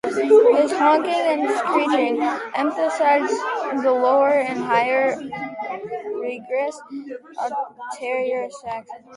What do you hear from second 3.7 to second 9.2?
the lower and higher registers of the tenor saxophone.